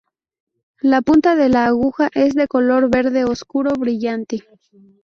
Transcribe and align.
La 0.79 1.03
punta 1.03 1.35
de 1.35 1.47
la 1.49 1.65
aguja 1.67 2.09
es 2.15 2.33
de 2.33 2.47
color 2.47 2.89
verde 2.89 3.23
oscuro 3.25 3.73
brillante. 3.73 4.43